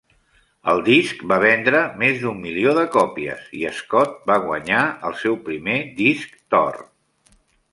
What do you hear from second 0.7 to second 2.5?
El disc va vendre més d"un